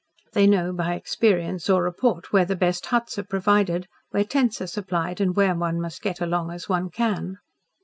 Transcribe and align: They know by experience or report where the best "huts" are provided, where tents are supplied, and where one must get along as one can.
They 0.33 0.47
know 0.47 0.73
by 0.73 0.95
experience 0.95 1.69
or 1.69 1.83
report 1.83 2.33
where 2.33 2.43
the 2.43 2.55
best 2.55 2.87
"huts" 2.87 3.19
are 3.19 3.23
provided, 3.23 3.85
where 4.09 4.23
tents 4.23 4.59
are 4.59 4.65
supplied, 4.65 5.21
and 5.21 5.35
where 5.35 5.53
one 5.53 5.79
must 5.79 6.01
get 6.01 6.19
along 6.19 6.49
as 6.49 6.67
one 6.67 6.89
can. 6.89 7.37